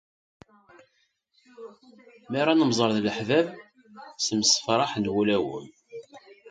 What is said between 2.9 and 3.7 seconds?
d leḥbab,